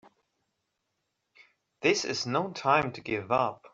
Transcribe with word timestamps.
This 1.81 2.05
is 2.05 2.25
no 2.25 2.49
time 2.53 2.91
to 2.93 3.01
give 3.01 3.31
up! 3.31 3.67